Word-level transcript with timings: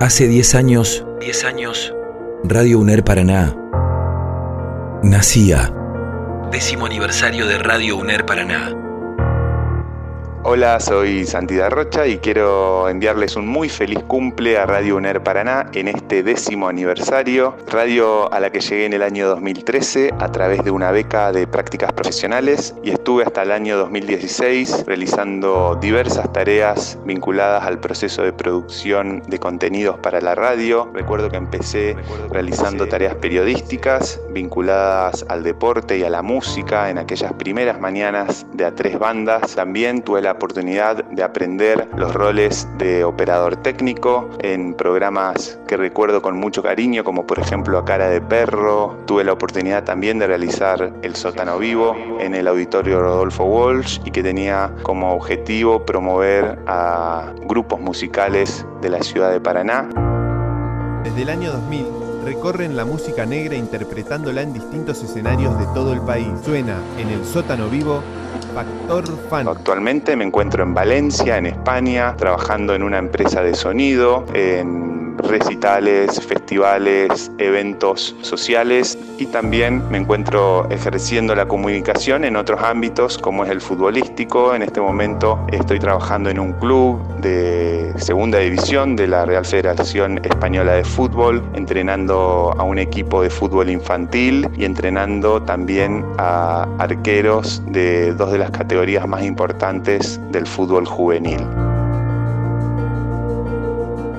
Hace 0.00 0.28
10 0.28 0.54
años, 0.54 1.04
10 1.20 1.44
años, 1.44 1.92
Radio 2.44 2.78
UNER 2.78 3.02
Paraná 3.02 3.56
nacía. 5.02 5.74
Décimo 6.52 6.86
aniversario 6.86 7.46
de 7.46 7.58
Radio 7.58 7.96
UNER 7.96 8.24
Paraná. 8.24 8.87
Hola, 10.50 10.80
soy 10.80 11.26
Santidad 11.26 11.68
Rocha 11.68 12.06
y 12.06 12.16
quiero 12.16 12.88
enviarles 12.88 13.36
un 13.36 13.46
muy 13.46 13.68
feliz 13.68 14.02
cumple 14.04 14.56
a 14.56 14.64
Radio 14.64 14.96
UNER 14.96 15.22
Paraná 15.22 15.66
en 15.74 15.88
este 15.88 16.22
décimo 16.22 16.68
aniversario, 16.68 17.54
radio 17.66 18.32
a 18.32 18.40
la 18.40 18.50
que 18.50 18.60
llegué 18.60 18.86
en 18.86 18.94
el 18.94 19.02
año 19.02 19.28
2013 19.28 20.14
a 20.18 20.32
través 20.32 20.64
de 20.64 20.70
una 20.70 20.90
beca 20.90 21.32
de 21.32 21.46
prácticas 21.46 21.92
profesionales 21.92 22.74
y 22.82 22.92
estuve 22.92 23.24
hasta 23.24 23.42
el 23.42 23.52
año 23.52 23.76
2016 23.76 24.86
realizando 24.86 25.76
diversas 25.82 26.32
tareas 26.32 26.98
vinculadas 27.04 27.64
al 27.64 27.78
proceso 27.78 28.22
de 28.22 28.32
producción 28.32 29.22
de 29.28 29.38
contenidos 29.38 29.98
para 29.98 30.18
la 30.22 30.34
radio. 30.34 30.90
Recuerdo 30.94 31.28
que 31.28 31.36
empecé 31.36 31.94
realizando 32.30 32.88
tareas 32.88 33.16
periodísticas 33.16 34.18
vinculadas 34.30 35.26
al 35.28 35.42
deporte 35.42 35.98
y 35.98 36.04
a 36.04 36.08
la 36.08 36.22
música 36.22 36.88
en 36.88 36.96
aquellas 36.96 37.34
primeras 37.34 37.78
mañanas 37.78 38.46
de 38.54 38.64
a 38.64 38.74
tres 38.74 38.98
bandas. 38.98 39.54
También 39.54 40.00
tuve 40.00 40.22
la 40.22 40.37
oportunidad 40.38 41.04
de 41.04 41.22
aprender 41.24 41.88
los 41.96 42.14
roles 42.14 42.68
de 42.78 43.02
operador 43.02 43.56
técnico 43.56 44.30
en 44.38 44.72
programas 44.72 45.58
que 45.66 45.76
recuerdo 45.76 46.22
con 46.22 46.38
mucho 46.38 46.62
cariño, 46.62 47.02
como 47.02 47.26
por 47.26 47.40
ejemplo 47.40 47.76
A 47.76 47.84
Cara 47.84 48.08
de 48.08 48.20
Perro. 48.20 48.96
Tuve 49.06 49.24
la 49.24 49.32
oportunidad 49.32 49.82
también 49.82 50.20
de 50.20 50.28
realizar 50.28 50.92
El 51.02 51.16
Sótano 51.16 51.58
Vivo 51.58 51.96
en 52.20 52.36
el 52.36 52.46
auditorio 52.46 53.00
Rodolfo 53.00 53.44
Walsh 53.44 54.00
y 54.04 54.12
que 54.12 54.22
tenía 54.22 54.72
como 54.84 55.12
objetivo 55.12 55.84
promover 55.84 56.60
a 56.68 57.32
grupos 57.46 57.80
musicales 57.80 58.64
de 58.80 58.90
la 58.90 59.02
ciudad 59.02 59.32
de 59.32 59.40
Paraná. 59.40 59.88
Desde 61.02 61.22
el 61.22 61.30
año 61.30 61.52
2000 61.52 61.86
recorren 62.24 62.76
la 62.76 62.84
música 62.84 63.26
negra 63.26 63.56
interpretándola 63.56 64.42
en 64.42 64.52
distintos 64.52 65.02
escenarios 65.02 65.58
de 65.58 65.64
todo 65.74 65.92
el 65.92 66.00
país. 66.00 66.28
Suena 66.44 66.78
en 66.98 67.08
el 67.08 67.24
sótano 67.24 67.68
vivo 67.68 68.02
Actualmente 69.30 70.16
me 70.16 70.24
encuentro 70.24 70.62
en 70.62 70.74
Valencia, 70.74 71.38
en 71.38 71.46
España, 71.46 72.14
trabajando 72.16 72.74
en 72.74 72.82
una 72.82 72.98
empresa 72.98 73.42
de 73.42 73.54
sonido, 73.54 74.26
en 74.32 74.97
recitales, 75.18 76.20
festivales, 76.20 77.30
eventos 77.38 78.16
sociales 78.22 78.98
y 79.18 79.26
también 79.26 79.88
me 79.90 79.98
encuentro 79.98 80.68
ejerciendo 80.70 81.34
la 81.34 81.46
comunicación 81.46 82.24
en 82.24 82.36
otros 82.36 82.62
ámbitos 82.62 83.18
como 83.18 83.44
es 83.44 83.50
el 83.50 83.60
futbolístico. 83.60 84.54
En 84.54 84.62
este 84.62 84.80
momento 84.80 85.44
estoy 85.50 85.78
trabajando 85.78 86.30
en 86.30 86.38
un 86.38 86.52
club 86.52 87.00
de 87.20 87.92
segunda 87.96 88.38
división 88.38 88.96
de 88.96 89.08
la 89.08 89.24
Real 89.24 89.44
Federación 89.44 90.18
Española 90.24 90.72
de 90.72 90.84
Fútbol, 90.84 91.42
entrenando 91.54 92.54
a 92.56 92.62
un 92.62 92.78
equipo 92.78 93.22
de 93.22 93.30
fútbol 93.30 93.70
infantil 93.70 94.48
y 94.56 94.64
entrenando 94.64 95.42
también 95.42 96.04
a 96.18 96.66
arqueros 96.78 97.62
de 97.66 98.12
dos 98.14 98.32
de 98.32 98.38
las 98.38 98.50
categorías 98.50 99.06
más 99.06 99.22
importantes 99.24 100.20
del 100.30 100.46
fútbol 100.46 100.86
juvenil. 100.86 101.67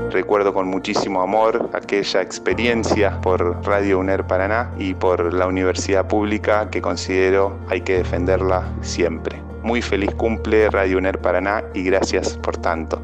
Recuerdo 0.10 0.54
con 0.54 0.68
muchísimo 0.68 1.22
amor 1.22 1.70
aquella 1.74 2.22
experiencia 2.22 3.22
por 3.22 3.64
Radio 3.66 4.00
UNER 4.00 4.26
Paraná 4.26 4.72
y 4.80 4.96
por 4.96 5.34
la 5.34 5.46
universidad 5.46 6.08
pública 6.08 6.70
que 6.72 6.82
considero 6.82 7.60
hay 7.70 7.82
que 7.82 7.98
defenderla 7.98 8.74
siempre. 8.82 9.40
Muy 9.62 9.84
feliz 9.84 10.14
cumple 10.16 10.70
Radio 10.70 10.98
UNER 10.98 11.20
Paraná 11.20 11.64
y 11.76 11.84
gracias 11.84 12.38
por 12.38 12.58
tanto. 12.58 13.02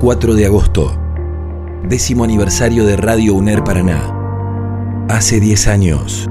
4 0.00 0.34
de 0.34 0.46
agosto, 0.46 0.98
décimo 1.84 2.24
aniversario 2.24 2.84
de 2.84 2.96
Radio 2.96 3.34
UNER 3.34 3.62
Paraná. 3.62 4.12
Hace 5.08 5.38
10 5.38 5.68
años. 5.68 6.28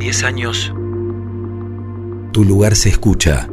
10 0.00 0.24
años. 0.24 0.74
Tu 2.32 2.44
lugar 2.44 2.74
se 2.74 2.88
escucha. 2.88 3.48